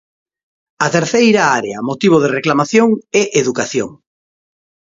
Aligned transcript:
A 0.85 0.87
terceira 0.97 1.43
área 1.59 1.85
motivo 1.89 2.17
de 2.19 2.33
reclamación 2.37 2.87
é 3.21 3.23
educación. 3.41 3.89